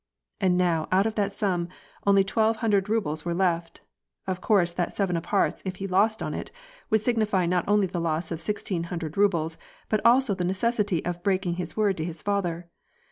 And 0.39 0.57
now 0.57 0.87
out 0.91 1.05
of 1.05 1.13
that 1.13 1.31
sum, 1.31 1.67
only 2.07 2.23
twelve 2.23 2.55
hundred 2.55 2.89
rubles 2.89 3.23
were 3.23 3.35
left. 3.35 3.81
Of 4.25 4.41
course 4.41 4.73
that 4.73 4.95
seven 4.95 5.15
of 5.15 5.25
hearts 5.27 5.61
if 5.63 5.75
he 5.75 5.85
lost 5.85 6.23
on 6.23 6.33
it, 6.33 6.51
would 6.89 7.03
signify 7.03 7.45
not 7.45 7.65
only 7.67 7.85
the 7.85 8.01
loss 8.01 8.31
of 8.31 8.41
sixteen 8.41 8.85
hundred 8.85 9.15
rubles, 9.15 9.59
but 9.89 10.01
also 10.03 10.33
the 10.33 10.43
necessity 10.43 11.05
of 11.05 11.21
breaking 11.21 11.57
his 11.57 11.77
word 11.77 11.97
to 11.97 12.03
his 12.03 12.23
father. 12.23 12.67